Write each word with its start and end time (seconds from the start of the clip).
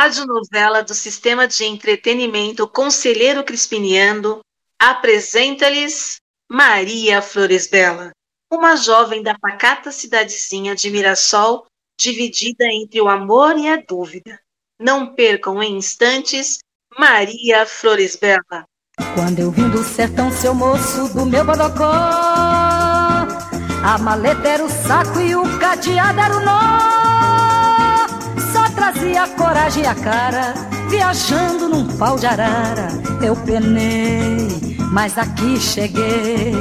radionovela 0.00 0.82
do 0.82 0.94
sistema 0.94 1.46
de 1.46 1.62
entretenimento 1.64 2.66
Conselheiro 2.66 3.44
Crispiniano, 3.44 4.40
apresenta-lhes 4.78 6.16
Maria 6.50 7.20
Flores 7.20 7.66
Bela, 7.66 8.10
uma 8.50 8.76
jovem 8.76 9.22
da 9.22 9.38
pacata 9.38 9.92
cidadezinha 9.92 10.74
de 10.74 10.90
Mirassol, 10.90 11.66
dividida 11.98 12.64
entre 12.64 12.98
o 12.98 13.08
amor 13.10 13.58
e 13.58 13.68
a 13.68 13.76
dúvida. 13.76 14.40
Não 14.80 15.14
percam 15.14 15.62
em 15.62 15.76
instantes 15.76 16.60
Maria 16.98 17.66
Flores 17.66 18.16
Bela. 18.16 18.64
Quando 19.14 19.38
eu 19.38 19.50
vim 19.50 19.68
do 19.68 19.84
sertão, 19.84 20.32
seu 20.32 20.54
moço 20.54 21.12
do 21.12 21.26
meu 21.26 21.44
bodocó, 21.44 21.84
a 23.84 23.98
maleta 24.00 24.48
era 24.48 24.64
o 24.64 24.70
saco 24.70 25.20
e 25.20 25.36
o 25.36 25.58
cadeado 25.58 26.20
era 26.20 26.36
o 26.38 26.40
nó. 26.40 26.99
Trazia 28.92 29.22
a 29.22 29.28
coragem 29.28 29.84
e 29.84 29.86
a 29.86 29.94
cara, 29.94 30.52
viajando 30.88 31.68
num 31.68 31.96
pau 31.96 32.18
de 32.18 32.26
arara. 32.26 32.88
Eu 33.24 33.36
penei, 33.36 34.76
mas 34.90 35.16
aqui 35.16 35.60
cheguei. 35.60 36.52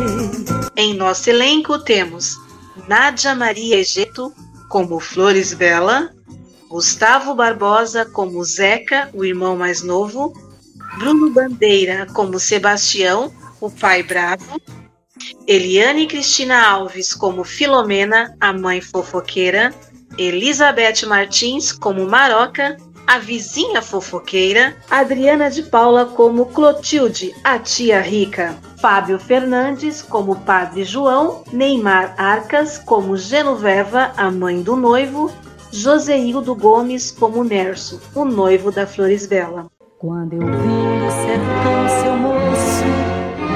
Em 0.76 0.94
nosso 0.94 1.28
elenco 1.28 1.80
temos 1.80 2.36
Nádia 2.88 3.34
Maria 3.34 3.78
Egeto 3.78 4.32
como 4.70 5.00
Flores 5.00 5.56
Bela, 5.56 6.12
Gustavo 6.70 7.34
Barbosa 7.34 8.06
como 8.06 8.44
Zeca, 8.44 9.10
o 9.12 9.26
irmão 9.26 9.58
mais 9.58 9.82
novo, 9.82 10.32
Bruno 11.00 11.32
Bandeira 11.32 12.06
como 12.14 12.40
Sebastião, 12.40 13.34
o 13.60 13.72
pai 13.72 14.04
bravo, 14.04 14.62
Eliane 15.48 16.06
Cristina 16.06 16.64
Alves 16.64 17.12
como 17.12 17.44
Filomena, 17.44 18.36
a 18.40 18.54
mãe 18.54 18.82
fofoqueira, 18.82 19.74
Elizabeth 20.20 21.08
Martins 21.08 21.72
como 21.72 22.06
Maroca, 22.06 22.76
a 23.08 23.18
vizinha 23.20 23.82
fofoqueira, 23.82 24.76
Adriana 24.92 25.50
de 25.50 25.64
Paula 25.64 26.06
como 26.06 26.48
Clotilde, 26.48 27.34
a 27.42 27.58
tia 27.58 28.02
rica, 28.02 28.56
Fábio 28.82 29.18
Fernandes 29.18 30.02
como 30.02 30.36
Padre 30.42 30.84
João, 30.84 31.44
Neymar 31.54 32.14
Arcas 32.18 32.78
como 32.78 33.16
Genoveva, 33.16 34.12
a 34.18 34.30
mãe 34.30 34.62
do 34.62 34.76
noivo, 34.76 35.32
Joseildo 35.72 36.54
Gomes 36.54 37.12
como 37.12 37.42
Nerso, 37.44 38.02
o 38.14 38.26
noivo 38.26 38.74
da 38.74 38.86
Flores 38.86 39.26
Bela. 39.26 39.68
Quando 39.98 40.34
eu 40.34 40.40
vim 40.40 41.00
do 41.00 41.12
sertão, 41.12 42.04
seu 42.04 42.18
moço, 42.18 42.84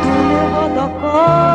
do 0.01 0.23
meu 0.29 0.47
rodocó. 0.61 1.52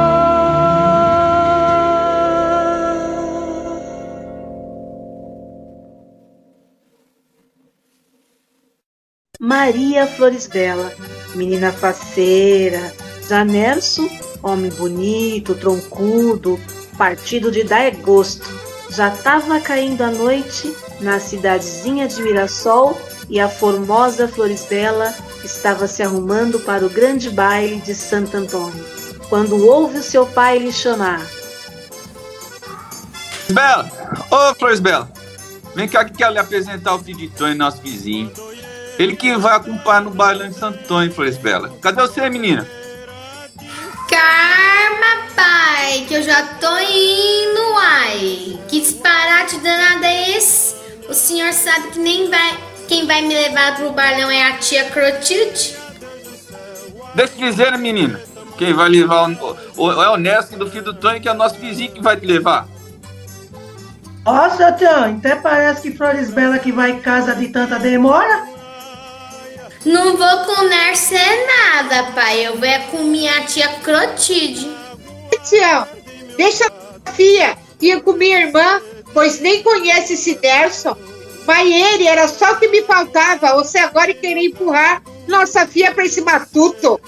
Maria 9.49 10.07
Flores 10.07 10.47
Bela, 10.47 10.93
menina 11.35 11.73
faceira, 11.73 12.93
Zanerso, 13.27 14.07
homem 14.43 14.71
bonito, 14.73 15.55
troncudo, 15.55 16.61
partido 16.99 17.51
de 17.51 17.65
dar 17.65 17.91
gosto. 17.93 18.47
Já 18.91 19.09
estava 19.09 19.59
caindo 19.59 20.03
a 20.03 20.11
noite 20.11 20.77
na 21.01 21.19
cidadezinha 21.19 22.07
de 22.07 22.21
Mirassol 22.21 23.01
e 23.31 23.41
a 23.41 23.49
formosa 23.49 24.29
Flores 24.29 24.67
Bela 24.69 25.15
estava 25.43 25.89
se 25.89 26.03
arrumando 26.03 26.61
para 26.61 26.85
o 26.85 26.91
grande 26.91 27.31
baile 27.31 27.81
de 27.81 27.95
Santo 27.95 28.37
Antônio, 28.37 28.85
quando 29.31 29.67
ouve 29.67 30.01
o 30.01 30.03
seu 30.03 30.27
pai 30.27 30.59
lhe 30.59 30.71
chamar. 30.71 31.27
Bela! 33.49 33.91
Ô, 34.31 34.55
Flores 34.57 34.79
Bela! 34.79 35.11
Vem 35.75 35.89
cá 35.89 36.05
que 36.05 36.13
quero 36.13 36.35
lhe 36.35 36.39
apresentar 36.39 36.95
o 36.95 36.99
filho 36.99 37.31
de 37.31 37.55
nosso 37.55 37.81
vizinho. 37.81 38.31
Ele 38.99 39.15
que 39.15 39.37
vai 39.37 39.55
acompanhar 39.55 40.03
no 40.03 40.11
bailão 40.11 40.49
de 40.49 40.55
Santo 40.55 40.81
Antônio, 40.81 41.13
Flores 41.13 41.39
Bela. 41.39 41.73
Cadê 41.81 42.03
você, 42.03 42.29
menina? 42.29 42.67
Karma, 44.11 45.29
pai, 45.37 46.05
que 46.09 46.15
eu 46.15 46.23
já 46.23 46.43
tô 46.61 46.79
indo, 46.79 47.79
ai. 47.79 48.59
Que 48.67 48.81
disparate 48.81 49.59
danado 49.59 50.05
é 50.05 50.37
esse? 50.37 50.75
O 51.09 51.15
senhor 51.15 51.53
sabe 51.53 51.91
que 51.91 52.01
nem 52.01 52.29
vai. 52.29 52.59
Quem 52.89 53.07
vai 53.07 53.23
me 53.23 53.35
levar 53.35 53.77
pro 53.77 53.93
bailão 53.93 54.31
é 54.31 54.49
a 54.49 54.59
tia 54.59 54.91
Clotilde? 54.91 55.77
Deixa 57.15 57.33
eu 57.39 57.51
dizer, 57.51 57.71
né, 57.71 57.79
menina. 57.79 58.21
Quem 58.57 58.73
vai 58.73 58.89
levar 58.89 59.31
o, 59.31 59.57
o, 59.77 60.03
é 60.03 60.09
o 60.09 60.17
Nesco 60.17 60.57
do 60.57 60.69
filho 60.69 60.85
do 60.85 60.95
Tony, 60.95 61.21
que 61.21 61.29
é 61.29 61.33
o 61.33 61.37
nosso 61.37 61.55
vizinho 61.55 61.93
que 61.93 62.03
vai 62.03 62.17
te 62.17 62.27
levar. 62.27 62.67
Nossa, 64.25 64.73
Tião, 64.73 65.17
até 65.17 65.37
parece 65.37 65.83
que 65.83 65.97
Flores 65.97 66.31
Bela 66.31 66.59
que 66.59 66.73
vai 66.73 66.91
em 66.91 67.01
casa 67.01 67.35
de 67.35 67.49
tanta 67.49 67.79
demora. 67.79 68.48
Não 69.89 70.19
vou 70.19 70.45
com 70.45 70.65
Nercer 70.65 71.47
nada, 71.47 72.13
pai. 72.13 72.47
Eu 72.47 72.59
vou 72.59 72.69
é 72.69 72.79
com 72.91 73.05
minha 73.05 73.41
tia 73.47 73.69
Clotilde. 73.83 74.71
Tião, 75.49 75.89
deixa 76.37 76.71
a 77.07 77.13
filha 77.13 77.57
ir 77.81 78.03
com 78.03 78.13
minha 78.13 78.41
irmã, 78.41 78.83
pois 79.15 79.41
nem 79.41 79.63
conhece 79.63 80.13
esse 80.13 80.39
Nerson. 80.43 80.95
Mas 81.47 81.67
ele 81.67 82.07
era 82.07 82.29
só 82.29 82.53
o 82.53 82.57
que 82.57 82.69
me 82.69 82.83
faltava. 82.83 83.55
Você 83.55 83.79
agora 83.79 84.13
querer 84.13 84.45
empurrar 84.45 85.03
nossa 85.27 85.67
filha 85.67 85.91
para 85.95 86.05
esse 86.05 86.21
matuto. 86.21 87.01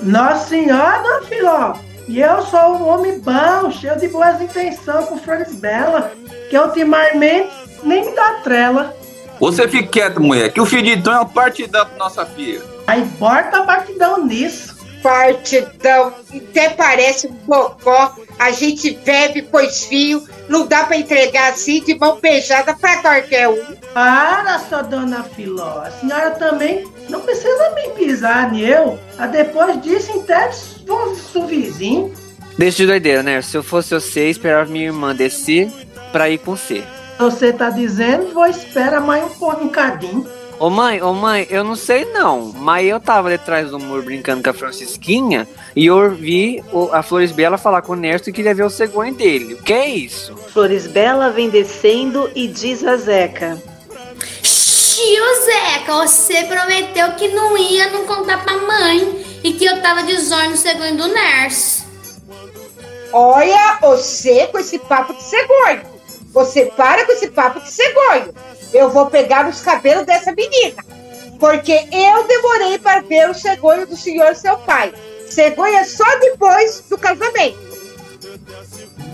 Nossa 0.00 0.50
senhora, 0.50 1.02
dona 1.02 1.22
Filó. 1.22 1.74
E 2.06 2.20
eu 2.20 2.40
sou 2.42 2.76
um 2.76 2.86
homem 2.86 3.18
bom, 3.18 3.72
cheio 3.72 3.98
de 3.98 4.06
boas 4.06 4.40
intenções 4.40 5.06
com 5.06 5.18
Flores 5.18 5.52
Bela, 5.56 6.12
que 6.48 6.56
ultimamente 6.56 7.50
nem 7.82 8.04
me 8.04 8.14
dá 8.14 8.34
trela. 8.44 8.96
Você 9.40 9.68
fique 9.68 9.88
quieto, 9.88 10.20
mulher, 10.20 10.52
que 10.52 10.60
o 10.60 10.66
Tom 10.66 11.12
é 11.12 11.20
um 11.20 11.26
partidão 11.26 11.86
pra 11.86 11.96
nossa 11.96 12.26
filha. 12.26 12.62
Aí 12.86 13.04
bota 13.18 13.62
partidão 13.62 14.24
nisso. 14.24 14.76
Partidão, 15.02 16.12
até 16.34 16.70
parece 16.70 17.28
um 17.28 17.32
bocó. 17.32 18.16
A 18.36 18.50
gente 18.50 18.90
bebe, 19.04 19.42
pois 19.42 19.84
fio, 19.84 20.26
não 20.48 20.66
dá 20.66 20.84
pra 20.84 20.96
entregar 20.96 21.52
assim 21.52 21.82
de 21.84 21.96
mão 21.96 22.18
beijada 22.20 22.74
pra 22.74 22.96
qualquer 22.96 23.48
um. 23.48 23.76
Para, 23.94 24.58
sua 24.60 24.82
dona 24.82 25.22
Filó. 25.22 25.82
A 25.82 25.90
senhora 25.92 26.32
também 26.32 26.84
não 27.08 27.20
precisa 27.20 27.70
me 27.76 27.90
pisar 27.90 28.52
eu. 28.58 28.98
A 29.16 29.26
depois 29.26 29.80
disso, 29.82 30.20
até 30.20 30.50
o 30.88 31.46
vizinho. 31.46 32.12
Deixa 32.56 32.78
de 32.78 32.86
doideira, 32.86 33.22
né? 33.22 33.40
Se 33.40 33.56
eu 33.56 33.62
fosse 33.62 33.94
você, 33.94 34.28
esperava 34.28 34.68
minha 34.68 34.86
irmã 34.86 35.14
descer 35.14 35.70
pra 36.10 36.28
ir 36.28 36.38
com 36.38 36.56
você. 36.56 36.82
Você 37.18 37.52
tá 37.52 37.68
dizendo, 37.70 38.32
vou 38.32 38.46
esperar 38.46 39.00
mais 39.00 39.24
um 39.24 39.28
pouco, 39.30 39.62
um 39.62 39.66
bocadinho. 39.66 40.26
Ô 40.58 40.70
mãe, 40.70 41.00
ô 41.00 41.12
mãe, 41.12 41.46
eu 41.50 41.62
não 41.62 41.76
sei 41.76 42.04
não, 42.06 42.52
mas 42.52 42.86
eu 42.86 42.98
tava 42.98 43.28
detrás 43.28 43.70
do 43.70 43.78
muro 43.78 44.02
brincando 44.02 44.42
com 44.42 44.50
a 44.50 44.52
Francisquinha 44.54 45.46
e 45.74 45.86
eu 45.86 45.96
ouvi 45.96 46.62
a 46.92 47.00
Flores 47.00 47.30
Bela 47.30 47.56
falar 47.56 47.82
com 47.82 47.92
o 47.92 47.96
Nerso 47.96 48.28
e 48.28 48.32
queria 48.32 48.54
ver 48.54 48.64
o 48.64 48.70
cegonho 48.70 49.14
dele. 49.14 49.54
O 49.54 49.62
que 49.62 49.72
é 49.72 49.88
isso? 49.88 50.36
Flores 50.52 50.88
Bela 50.88 51.30
vem 51.30 51.48
descendo 51.48 52.28
e 52.34 52.48
diz 52.48 52.84
a 52.84 52.96
Zeca. 52.96 53.62
Tio 54.42 55.24
Zeca, 55.44 55.94
você 55.94 56.42
prometeu 56.44 57.12
que 57.12 57.28
não 57.28 57.56
ia 57.56 57.90
não 57.90 58.04
contar 58.04 58.42
pra 58.42 58.56
mãe 58.58 59.24
e 59.44 59.52
que 59.52 59.64
eu 59.64 59.80
tava 59.80 60.02
de 60.02 60.16
zóio 60.20 60.50
no 60.50 60.56
cegonho 60.56 60.96
do 60.96 61.06
Nerso. 61.06 61.86
Olha, 63.12 63.78
você 63.80 64.48
com 64.48 64.58
esse 64.58 64.78
papo 64.80 65.14
de 65.14 65.22
cegonho. 65.22 65.97
Você 66.38 66.66
para 66.66 67.04
com 67.04 67.10
esse 67.10 67.30
papo 67.30 67.58
de 67.58 67.68
cegonho. 67.68 68.32
Eu 68.72 68.90
vou 68.90 69.06
pegar 69.06 69.48
os 69.48 69.60
cabelos 69.60 70.06
dessa 70.06 70.32
menina. 70.32 70.84
Porque 71.40 71.72
eu 71.72 72.28
demorei 72.28 72.78
para 72.78 73.00
ver 73.00 73.28
o 73.28 73.34
cegonho 73.34 73.84
do 73.88 73.96
senhor 73.96 74.36
seu 74.36 74.56
pai. 74.58 74.94
Cegonha 75.28 75.84
só 75.84 76.04
depois 76.20 76.84
do 76.88 76.96
casamento. 76.96 77.58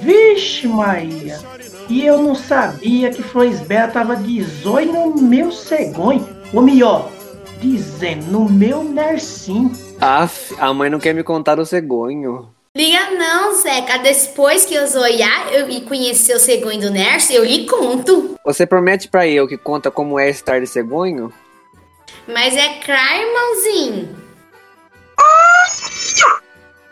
Vixe, 0.03 0.69
Maria. 0.69 1.41
E 1.88 2.05
eu 2.05 2.19
não 2.19 2.35
sabia 2.35 3.11
que 3.11 3.23
Flores 3.23 3.61
Bela 3.61 3.88
tava 3.88 4.17
de 4.17 4.43
zóio 4.43 4.93
no 4.93 5.23
meu 5.23 5.50
cegonho. 5.50 6.29
Ou 6.53 6.61
melhor, 6.61 7.11
dizendo 7.59 8.26
no 8.26 8.50
meu 8.50 8.85
nercinho. 8.85 9.73
Aff, 9.99 10.55
a 10.59 10.75
mãe 10.75 10.91
não 10.91 11.00
quer 11.00 11.15
me 11.15 11.25
contar 11.25 11.59
o 11.59 11.65
cegonho. 11.65 12.54
Liga 12.76 13.12
não, 13.12 13.55
Zeca. 13.55 13.99
Depois 13.99 14.65
que 14.65 14.75
eu 14.75 14.85
zoiar 14.88 15.53
eu, 15.53 15.71
e 15.71 15.82
conhecer 15.82 16.35
o 16.35 16.41
cegonho 16.41 16.81
do 16.81 16.91
Nerso, 16.91 17.32
eu 17.32 17.44
lhe 17.44 17.67
conto. 17.67 18.35
Você 18.44 18.67
promete 18.67 19.06
pra 19.06 19.29
eu 19.29 19.47
que 19.47 19.56
conta 19.56 19.93
como 19.93 20.19
é 20.19 20.29
estar 20.29 20.61
de 20.61 20.67
cegonho? 20.67 21.32
Mas 22.26 22.56
é 22.56 22.81
claro, 22.85 23.23
irmãozinho. 23.23 24.17
Ah! 25.17 25.67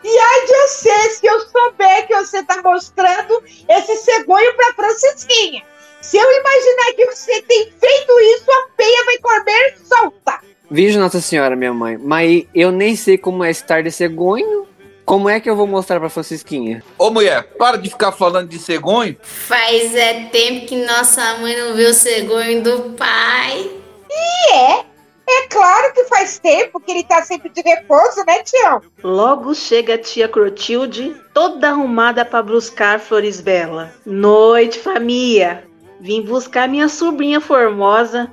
E 0.05 0.17
ai 0.17 0.45
de 0.45 0.53
você, 0.53 1.09
se 1.09 1.25
eu 1.25 1.39
souber 1.41 2.07
que 2.07 2.15
você 2.15 2.41
tá 2.43 2.61
mostrando 2.63 3.43
esse 3.67 3.97
cegonho 3.97 4.55
pra 4.55 4.73
Francisquinha. 4.75 5.63
Se 6.01 6.15
eu 6.15 6.31
imaginar 6.31 6.93
que 6.95 7.05
você 7.07 7.41
tem 7.41 7.73
feito 7.77 8.19
isso, 8.37 8.49
a 8.49 8.67
peia 8.77 9.05
vai 9.05 9.17
comer 9.17 9.77
solta. 9.83 10.39
Veja 10.71 10.97
Nossa 10.97 11.19
Senhora, 11.19 11.57
minha 11.57 11.73
mãe, 11.73 11.97
mas 11.97 12.45
eu 12.55 12.71
nem 12.71 12.95
sei 12.95 13.17
como 13.17 13.43
é 13.43 13.51
estar 13.51 13.83
de 13.83 13.91
cegonho. 13.91 14.65
Como 15.05 15.29
é 15.29 15.39
que 15.39 15.49
eu 15.49 15.55
vou 15.55 15.67
mostrar 15.67 15.99
pra 15.99 16.09
Francisquinha? 16.09 16.83
Ô 16.97 17.09
mulher, 17.09 17.43
para 17.57 17.77
de 17.77 17.89
ficar 17.89 18.11
falando 18.11 18.47
de 18.47 18.57
cegonho. 18.57 19.17
Faz 19.21 19.93
é 19.95 20.25
tempo 20.25 20.65
que 20.65 20.85
nossa 20.85 21.37
mãe 21.39 21.55
não 21.57 21.75
vê 21.75 21.85
o 21.85 21.93
cegonho 21.93 22.63
do 22.63 22.91
pai. 22.91 23.69
E 24.09 24.53
é. 24.53 24.93
É 25.25 25.47
claro 25.47 25.93
que 25.93 26.03
faz 26.05 26.37
tempo 26.37 26.79
que 26.81 26.91
ele 26.91 27.03
tá 27.03 27.21
sempre 27.21 27.49
de 27.49 27.61
repouso, 27.61 28.23
né, 28.27 28.43
Tião? 28.43 28.81
Logo 29.01 29.55
chega 29.55 29.95
a 29.95 29.97
tia 29.97 30.27
Clotilde, 30.27 31.15
toda 31.33 31.69
arrumada 31.69 32.25
para 32.25 32.43
buscar 32.43 32.99
Florisbela. 32.99 33.93
Noite, 34.05 34.79
família! 34.79 35.63
Vim 36.01 36.21
buscar 36.21 36.67
minha 36.67 36.89
sobrinha 36.89 37.39
formosa, 37.39 38.29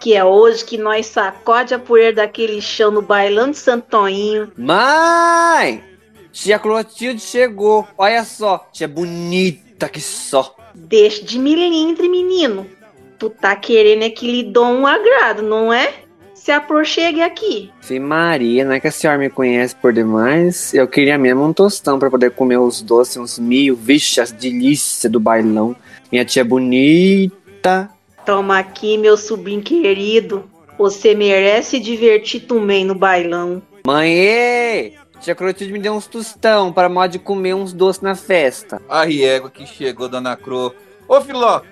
que 0.00 0.14
é 0.14 0.24
hoje 0.24 0.64
que 0.64 0.76
nós 0.76 1.06
sacode 1.06 1.72
a 1.72 1.78
poeira 1.78 2.16
daquele 2.16 2.60
chão 2.60 2.90
no 2.90 3.00
bailão 3.00 3.52
de 3.52 3.56
Santoinho. 3.56 4.52
Mãe! 4.56 5.93
Tia 6.34 6.58
Clotilde 6.58 7.20
chegou. 7.20 7.86
Olha 7.96 8.24
só, 8.24 8.68
tia 8.72 8.88
bonita 8.88 9.88
que 9.88 10.00
só. 10.00 10.56
Deixa 10.74 11.24
de 11.24 11.38
milindre, 11.38 12.08
menino. 12.08 12.66
Tu 13.16 13.30
tá 13.30 13.54
querendo 13.54 14.02
é 14.02 14.10
que 14.10 14.26
lhe 14.26 14.42
dou 14.42 14.66
um 14.66 14.84
agrado, 14.84 15.42
não 15.42 15.72
é? 15.72 15.94
Se 16.34 16.50
aproxegue 16.50 17.22
aqui. 17.22 17.70
Fih 17.80 18.00
Maria, 18.00 18.64
não 18.64 18.72
é 18.72 18.80
que 18.80 18.88
a 18.88 18.90
senhora 18.90 19.16
me 19.16 19.30
conhece 19.30 19.76
por 19.76 19.92
demais? 19.92 20.74
Eu 20.74 20.88
queria 20.88 21.16
mesmo 21.16 21.44
um 21.44 21.52
tostão 21.52 22.00
pra 22.00 22.10
poder 22.10 22.32
comer 22.32 22.58
os 22.58 22.82
doces, 22.82 23.16
uns 23.16 23.38
mil, 23.38 23.76
vixe, 23.76 24.20
as 24.20 24.32
delícias 24.32 25.10
do 25.10 25.20
bailão. 25.20 25.76
Minha 26.10 26.24
tia 26.24 26.44
bonita. 26.44 27.88
Toma 28.26 28.58
aqui, 28.58 28.98
meu 28.98 29.16
sobrinho 29.16 29.62
querido. 29.62 30.50
Você 30.76 31.14
merece 31.14 31.78
divertir 31.78 32.40
também 32.40 32.84
no 32.84 32.96
bailão. 32.96 33.62
Mãe! 33.86 35.03
Tia 35.20 35.34
Clotilde 35.34 35.72
me 35.72 35.78
deu 35.78 35.94
uns 35.94 36.06
tostão 36.06 36.72
para 36.72 36.88
modo 36.88 37.12
de 37.12 37.18
comer 37.18 37.54
uns 37.54 37.72
doces 37.72 38.02
na 38.02 38.14
festa. 38.14 38.80
A 38.88 39.04
riégua 39.04 39.50
que 39.50 39.66
chegou, 39.66 40.08
dona 40.08 40.36
Cro. 40.36 40.74
Ô, 41.08 41.20
Filó, 41.20 41.62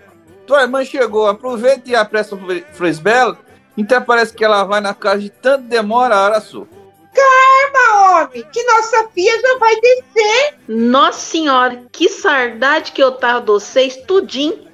tua 0.46 0.62
irmã 0.62 0.84
chegou. 0.84 1.26
Aproveita 1.26 1.90
e 1.90 1.94
apressa 1.94 2.34
o 2.34 2.38
Frisbela. 2.72 3.38
Então 3.76 4.02
parece 4.02 4.34
que 4.34 4.44
ela 4.44 4.64
vai 4.64 4.80
na 4.80 4.94
casa 4.94 5.20
de 5.20 5.30
tanto 5.30 5.64
demora 5.64 6.14
a 6.14 6.22
hora 6.22 6.40
sua. 6.40 6.66
Calma, 7.14 8.22
homem, 8.22 8.44
que 8.52 8.62
nossa 8.64 9.08
filha 9.14 9.40
já 9.40 9.58
vai 9.58 9.74
descer. 9.80 10.54
Nossa 10.68 11.20
senhora, 11.20 11.82
que 11.92 12.08
saudade 12.08 12.92
que 12.92 13.02
eu 13.02 13.12
tava 13.12 13.40
de 13.40 13.46
vocês 13.46 13.96
tudinho. 14.06 14.70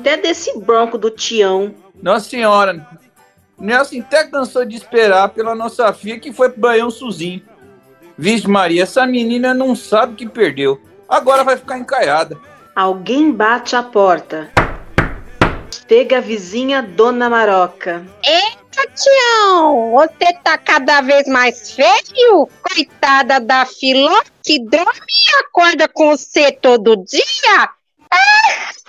Até 0.00 0.16
desse 0.16 0.58
bronco 0.60 0.96
do 0.96 1.10
Tião. 1.10 1.74
Nossa 2.00 2.30
senhora, 2.30 2.86
Nelson 3.58 4.00
até 4.00 4.24
cansou 4.24 4.64
de 4.64 4.76
esperar 4.76 5.28
pela 5.30 5.54
nossa 5.54 5.92
filha 5.92 6.18
que 6.18 6.32
foi 6.32 6.48
pro 6.48 6.60
Baião 6.60 6.90
Suzinho. 6.90 7.42
Vixe 8.16 8.48
Maria, 8.48 8.84
essa 8.84 9.06
menina 9.06 9.52
não 9.52 9.74
sabe 9.74 10.12
o 10.12 10.16
que 10.16 10.28
perdeu. 10.28 10.80
Agora 11.08 11.42
vai 11.42 11.56
ficar 11.56 11.78
encaiada. 11.78 12.38
Alguém 12.74 13.32
bate 13.32 13.74
a 13.74 13.82
porta. 13.82 14.50
Chega 15.88 16.18
a 16.18 16.20
vizinha 16.20 16.82
Dona 16.82 17.28
Maroca. 17.28 18.04
Eita, 18.24 18.88
Tião, 18.94 19.92
você 19.92 20.32
tá 20.42 20.56
cada 20.56 21.00
vez 21.00 21.26
mais 21.28 21.72
feio? 21.72 22.48
Coitada 22.62 23.40
da 23.40 23.66
Filó, 23.66 24.22
que 24.42 24.58
dorme 24.58 24.86
e 24.86 25.44
acorda 25.44 25.88
com 25.88 26.16
você 26.16 26.52
todo 26.52 26.96
dia? 27.04 27.70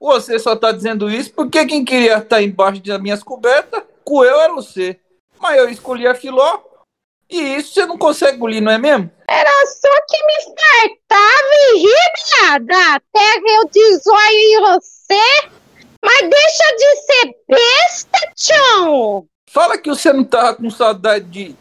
Você 0.00 0.38
só 0.38 0.56
tá 0.56 0.72
dizendo 0.72 1.10
isso 1.10 1.32
porque 1.32 1.66
quem 1.66 1.84
queria 1.84 2.18
estar 2.18 2.42
embaixo 2.42 2.82
das 2.82 3.00
minhas 3.00 3.22
cobertas, 3.22 3.82
com 4.04 4.24
eu 4.24 4.40
era 4.40 4.52
você. 4.52 4.98
Mas 5.38 5.58
eu 5.58 5.68
escolhi 5.68 6.06
a 6.06 6.14
Filó. 6.14 6.69
E 7.30 7.56
isso 7.56 7.74
você 7.74 7.86
não 7.86 7.96
consegue 7.96 8.36
engolir, 8.36 8.60
não 8.60 8.72
é 8.72 8.78
mesmo? 8.78 9.10
Era 9.28 9.66
só 9.66 9.88
que 10.08 10.26
me 10.26 10.56
fartava 10.56 11.48
e 11.54 11.78
ria 11.78 12.10
até 12.96 13.38
eu 13.46 13.68
desoio 13.68 14.30
em 14.30 14.60
você. 14.60 15.48
Mas 16.02 16.20
deixa 16.20 16.76
de 16.76 16.96
ser 16.96 17.34
besta, 17.48 18.32
Tião. 18.34 19.26
Fala 19.48 19.78
que 19.78 19.88
você 19.88 20.12
não 20.12 20.24
tava 20.24 20.56
com 20.56 20.70
saudade 20.70 21.26
de 21.26 21.56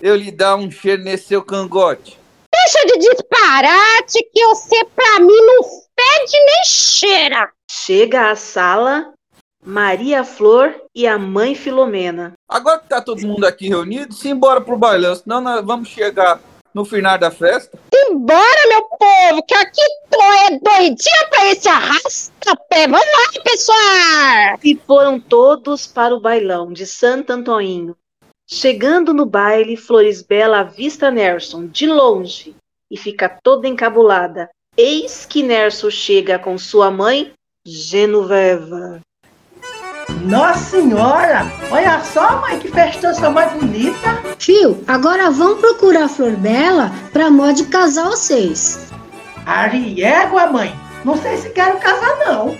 eu 0.00 0.16
lhe 0.16 0.30
dar 0.30 0.56
um 0.56 0.70
cheiro 0.70 1.02
nesse 1.02 1.28
seu 1.28 1.42
cangote. 1.42 2.18
Deixa 2.52 2.86
de 2.86 2.98
disparate 2.98 4.22
que 4.32 4.44
você 4.46 4.84
pra 4.96 5.20
mim 5.20 5.46
não 5.46 5.62
fede 5.62 6.44
nem 6.46 6.64
cheira. 6.64 7.50
Chega 7.70 8.30
à 8.30 8.36
sala 8.36 9.12
Maria 9.62 10.24
Flor 10.24 10.74
e 10.94 11.06
a 11.06 11.18
mãe 11.18 11.54
Filomena. 11.54 12.32
Agora 12.48 12.80
que 12.80 12.88
tá 12.88 13.00
todo 13.00 13.26
mundo 13.26 13.44
aqui 13.44 13.68
reunido, 13.68 14.14
se 14.14 14.28
embora 14.28 14.60
pro 14.60 14.78
bailão, 14.78 15.14
senão 15.14 15.40
nós 15.40 15.64
vamos 15.64 15.88
chegar 15.88 16.40
no 16.72 16.84
final 16.84 17.18
da 17.18 17.30
festa. 17.30 17.78
Embora, 17.92 18.68
meu 18.68 18.82
povo, 18.82 19.42
que 19.46 19.54
aqui 19.54 19.82
tô 20.08 20.22
é 20.22 20.58
doidinha 20.58 21.28
pra 21.28 21.46
esse 21.46 21.68
arrasta-pé. 21.68 22.88
Vamos 22.88 23.06
lá, 23.06 23.42
pessoal! 23.42 24.58
E 24.64 24.76
foram 24.86 25.20
todos 25.20 25.86
para 25.86 26.14
o 26.14 26.20
bailão 26.20 26.72
de 26.72 26.86
Santo 26.86 27.30
Antoninho. 27.30 27.96
Chegando 28.48 29.14
no 29.14 29.26
baile, 29.26 29.76
Florisbela 29.76 30.60
avista 30.60 31.10
Nerson 31.10 31.66
de 31.66 31.86
longe 31.86 32.56
e 32.90 32.96
fica 32.96 33.28
toda 33.28 33.68
encabulada. 33.68 34.50
Eis 34.76 35.24
que 35.24 35.42
Nerson 35.42 35.90
chega 35.90 36.38
com 36.38 36.58
sua 36.58 36.90
mãe, 36.90 37.32
Genoveva. 37.64 39.00
Nossa 40.22 40.76
senhora! 40.76 41.50
Olha 41.70 42.00
só, 42.00 42.40
mãe, 42.40 42.58
que 42.58 42.68
festança 42.68 43.30
mais 43.30 43.52
bonita! 43.52 44.22
Fio, 44.38 44.82
agora 44.86 45.30
vamos 45.30 45.60
procurar 45.60 46.04
a 46.04 46.08
Flor 46.08 46.32
Bela 46.32 46.92
pra 47.12 47.30
modo 47.30 47.54
de 47.54 47.64
casar 47.64 48.04
vocês. 48.04 48.90
Ariégua, 49.46 50.46
mãe! 50.46 50.78
Não 51.04 51.16
sei 51.16 51.36
se 51.38 51.50
quero 51.50 51.78
casar, 51.78 52.18
não. 52.26 52.56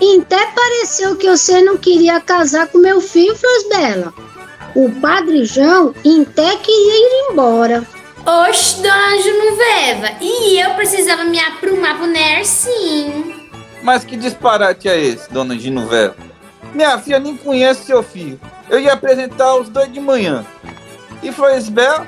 E 0.00 0.20
até 0.20 0.46
pareceu 0.46 1.16
que 1.16 1.28
você 1.28 1.60
não 1.62 1.76
queria 1.76 2.20
casar 2.20 2.68
com 2.68 2.78
meu 2.78 3.00
filho, 3.00 3.36
Flor 3.36 3.68
Bela. 3.68 4.14
O 4.74 4.90
padre 5.00 5.44
João 5.44 5.90
até 5.90 6.56
queria 6.56 6.94
ir 6.94 7.30
embora. 7.30 7.84
Oxe, 8.24 8.80
dona 8.80 9.20
Genoveva, 9.20 10.12
e 10.20 10.60
eu 10.60 10.74
precisava 10.74 11.24
me 11.24 11.40
aprumar 11.40 11.98
pro 11.98 12.06
Nercinho. 12.06 13.34
Mas 13.82 14.04
que 14.04 14.16
disparate 14.16 14.88
é 14.88 14.98
esse, 14.98 15.30
dona 15.32 15.58
Genoveva? 15.58 16.14
Minha 16.74 16.98
filha 16.98 17.18
nem 17.18 17.36
conhece 17.36 17.84
seu 17.84 18.02
filho. 18.02 18.40
Eu 18.68 18.78
ia 18.80 18.92
apresentar 18.92 19.54
os 19.56 19.68
dois 19.68 19.92
de 19.92 20.00
manhã. 20.00 20.44
E 21.22 21.30
Florisbel 21.30 22.06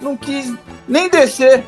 não 0.00 0.16
quis 0.16 0.52
nem 0.86 1.08
descer. 1.08 1.64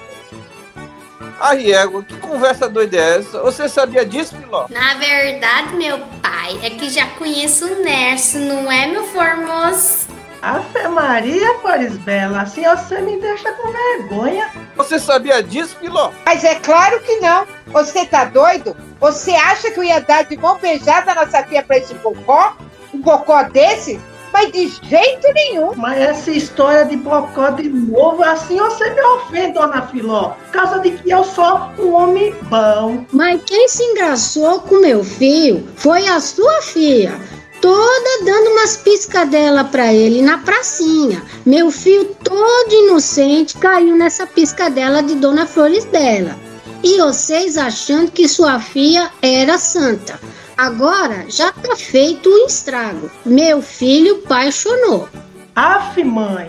A 1.38 1.54
Riego, 1.54 2.02
que 2.02 2.16
conversa 2.18 2.68
doida 2.68 2.96
é 2.96 3.18
essa? 3.18 3.40
Você 3.40 3.68
sabia 3.68 4.04
disso, 4.04 4.36
Filó? 4.36 4.66
Na 4.68 4.94
verdade, 4.94 5.74
meu 5.74 5.98
pai, 6.22 6.58
é 6.62 6.70
que 6.70 6.90
já 6.90 7.06
conheço 7.18 7.66
o 7.66 7.82
Nerso, 7.82 8.38
não 8.38 8.70
é, 8.70 8.86
meu 8.86 9.04
formoso? 9.04 10.08
Ave 10.42 10.88
Maria, 10.88 11.58
Florisbela, 11.60 12.42
assim 12.42 12.62
você 12.64 13.00
me 13.00 13.18
deixa 13.20 13.52
com 13.52 13.72
vergonha. 13.72 14.50
Você 14.76 14.98
sabia 14.98 15.42
disso, 15.42 15.76
Filó? 15.80 16.12
Mas 16.24 16.44
é 16.44 16.54
claro 16.56 17.00
que 17.00 17.16
não. 17.16 17.46
Você 17.66 18.06
tá 18.06 18.24
doido? 18.24 18.76
Você 19.00 19.30
acha 19.30 19.70
que 19.70 19.80
eu 19.80 19.84
ia 19.84 20.00
dar 20.00 20.24
de 20.24 20.36
mão 20.36 20.58
beijada 20.58 21.14
na 21.14 21.24
nossa 21.24 21.42
filha 21.44 21.62
pra 21.62 21.78
esse 21.78 21.94
bocó? 21.94 22.54
Um 22.92 23.00
bocó 23.00 23.42
desse? 23.44 23.98
Mas 24.32 24.52
de 24.52 24.68
jeito 24.68 25.32
nenhum. 25.34 25.72
Mas 25.74 25.98
essa 25.98 26.30
história 26.30 26.84
de 26.84 26.96
bocó 26.96 27.50
de 27.50 27.68
novo, 27.68 28.22
assim 28.22 28.58
você 28.58 28.90
me 28.90 29.00
ofende, 29.00 29.54
dona 29.54 29.86
Filó. 29.88 30.30
Por 30.30 30.52
causa 30.52 30.78
de 30.80 30.90
que 30.90 31.10
eu 31.10 31.24
sou 31.24 31.70
um 31.78 31.92
homem 31.94 32.34
bom. 32.42 33.04
Mas 33.10 33.40
quem 33.44 33.68
se 33.68 33.82
engraçou 33.82 34.60
com 34.60 34.76
meu 34.76 35.02
filho 35.02 35.66
foi 35.76 36.06
a 36.06 36.20
sua 36.20 36.62
filha. 36.62 37.18
Toda 37.60 38.24
dando 38.24 38.50
umas 38.52 38.76
piscadelas 38.76 39.68
pra 39.68 39.92
ele 39.92 40.22
na 40.22 40.38
pracinha. 40.38 41.22
Meu 41.44 41.70
filho 41.70 42.04
todo 42.22 42.72
inocente 42.72 43.56
caiu 43.58 43.96
nessa 43.96 44.26
piscadela 44.26 45.02
de 45.02 45.14
Dona 45.14 45.46
Flores 45.46 45.84
dela. 45.86 46.36
E 46.82 46.98
vocês 46.98 47.58
achando 47.58 48.10
que 48.10 48.26
sua 48.26 48.58
filha 48.58 49.10
era 49.20 49.58
santa. 49.58 50.18
Agora 50.56 51.26
já 51.28 51.52
tá 51.52 51.76
feito 51.76 52.28
o 52.28 52.32
um 52.32 52.46
estrago. 52.46 53.10
Meu 53.24 53.60
filho 53.60 54.22
apaixonou. 54.24 55.08
Aff, 55.54 56.02
mãe, 56.02 56.48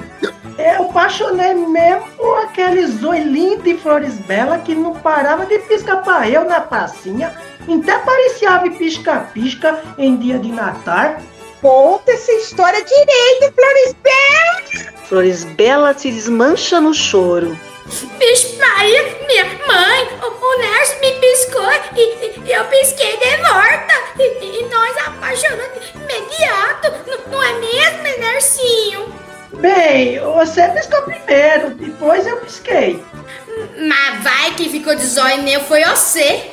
eu 0.58 0.84
apaixonei 0.86 1.54
mesmo 1.54 2.08
por 2.18 2.40
aqueles 2.46 2.96
dois 2.96 3.26
lindos 3.26 3.64
de 3.64 3.78
flores 3.78 4.16
belas 4.20 4.62
que 4.64 4.76
não 4.76 4.94
parava 4.94 5.46
de 5.46 5.60
piscar 5.60 6.04
pra 6.04 6.30
eu 6.30 6.46
na 6.46 6.62
pracinha. 6.62 7.34
Até 7.68 8.00
parecia 8.00 8.52
ave 8.52 8.72
pisca-pisca 8.72 9.82
em 9.98 10.16
dia 10.18 10.40
de 10.40 10.52
Natal. 10.52 11.18
Conta 11.62 12.12
essa 12.12 12.32
história 12.32 12.84
direito, 12.84 13.54
Flores 13.54 13.96
Bela. 14.02 14.96
Flores 15.06 15.44
Bela 15.44 15.94
se 15.94 16.10
desmancha 16.10 16.80
no 16.80 16.94
choro. 16.94 17.58
Bicho 17.92 18.58
Maria, 18.58 19.18
minha 19.28 19.46
mãe, 19.68 20.08
o, 20.22 20.46
o 20.46 20.58
Nerso 20.60 21.00
me 21.02 21.12
piscou 21.20 21.72
e, 21.96 22.48
e, 22.48 22.52
eu 22.52 22.64
pisquei 22.66 23.18
de 23.18 23.38
volta. 23.38 23.94
E, 24.18 24.60
e 24.60 24.70
nós 24.70 24.98
apaixonamos 25.08 25.92
imediato, 25.94 26.92
não, 27.06 27.32
não 27.32 27.44
é 27.44 27.54
mesmo, 27.60 28.20
Nercinho? 28.20 29.14
Bem, 29.56 30.20
você 30.20 30.70
piscou 30.70 31.02
primeiro, 31.02 31.72
depois 31.72 32.26
eu 32.26 32.38
pisquei. 32.38 33.04
Mas 33.78 34.24
vai 34.24 34.54
que 34.56 34.70
ficou 34.70 34.96
de 34.96 35.06
zóio 35.06 35.44
meu 35.44 35.60
foi 35.62 35.84
você. 35.84 36.50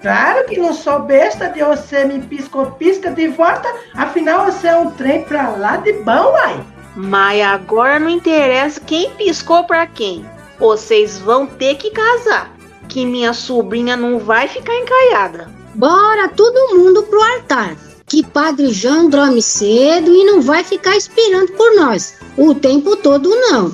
Claro 0.00 0.46
que 0.46 0.60
não 0.60 0.72
sou 0.72 1.00
besta 1.00 1.48
de 1.48 1.60
você 1.60 2.04
me 2.04 2.20
pisco-pisca 2.20 3.10
de 3.10 3.26
volta, 3.26 3.68
afinal 3.94 4.44
você 4.44 4.68
é 4.68 4.76
um 4.76 4.92
trem 4.92 5.24
pra 5.24 5.48
lá 5.50 5.76
de 5.78 5.92
bom, 5.94 6.32
uai. 6.32 6.64
Mas 6.94 7.42
agora 7.42 7.98
não 7.98 8.08
interessa 8.08 8.80
quem 8.80 9.10
piscou 9.14 9.64
pra 9.64 9.84
quem. 9.88 10.24
Vocês 10.58 11.18
vão 11.18 11.46
ter 11.46 11.76
que 11.76 11.90
casar, 11.90 12.54
que 12.88 13.06
minha 13.06 13.32
sobrinha 13.32 13.96
não 13.96 14.18
vai 14.18 14.48
ficar 14.48 14.74
encaiada. 14.74 15.48
Bora 15.74 16.28
todo 16.28 16.76
mundo 16.76 17.02
pro 17.04 17.22
altar. 17.22 17.76
Que 18.06 18.26
Padre 18.26 18.72
João 18.72 19.08
dorme 19.08 19.42
cedo 19.42 20.12
e 20.12 20.24
não 20.24 20.40
vai 20.40 20.64
ficar 20.64 20.96
esperando 20.96 21.52
por 21.52 21.76
nós. 21.76 22.18
O 22.36 22.54
tempo 22.54 22.96
todo 22.96 23.28
não. 23.28 23.72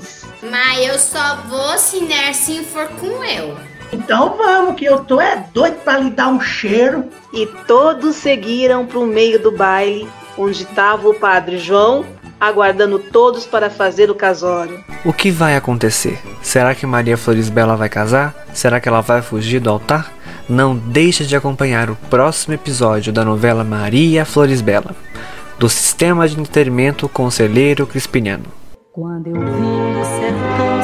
Mas 0.50 0.86
eu 0.86 0.98
só 0.98 1.36
vou 1.48 1.78
se 1.78 2.00
Nercinho 2.00 2.64
for 2.64 2.88
com 2.88 3.24
eu. 3.24 3.56
Então 3.92 4.36
vamos, 4.36 4.74
que 4.74 4.84
eu 4.84 5.04
tô 5.04 5.20
é 5.20 5.46
doido 5.54 5.76
pra 5.84 5.98
lhe 5.98 6.10
dar 6.10 6.28
um 6.28 6.40
cheiro. 6.40 7.08
E 7.32 7.46
todos 7.66 8.16
seguiram 8.16 8.86
pro 8.86 9.06
meio 9.06 9.40
do 9.40 9.52
baile, 9.52 10.08
onde 10.36 10.64
estava 10.64 11.08
o 11.08 11.14
Padre 11.14 11.58
João, 11.58 12.04
aguardando 12.40 12.98
todos 12.98 13.46
para 13.46 13.70
fazer 13.70 14.10
o 14.10 14.14
casório. 14.14 14.82
O 15.04 15.12
que 15.12 15.30
vai 15.30 15.56
acontecer? 15.56 16.18
Será 16.42 16.74
que 16.74 16.86
Maria 16.86 17.16
Florisbela 17.16 17.76
vai 17.76 17.88
casar? 17.88 18.34
Será 18.52 18.80
que 18.80 18.88
ela 18.88 19.00
vai 19.00 19.22
fugir 19.22 19.60
do 19.60 19.70
altar? 19.70 20.12
Não 20.48 20.76
deixe 20.76 21.24
de 21.24 21.34
acompanhar 21.34 21.88
o 21.90 21.96
próximo 22.10 22.54
episódio 22.54 23.12
da 23.12 23.24
novela 23.24 23.64
Maria 23.64 24.24
Florisbela, 24.24 24.94
do 25.58 25.68
Sistema 25.68 26.28
de 26.28 26.38
Entretenimento 26.38 27.08
Conselheiro 27.08 27.86
Crispiniano. 27.86 28.44
Quando 28.92 29.28
eu 29.28 29.34
do 29.34 30.04
sertão 30.04 30.74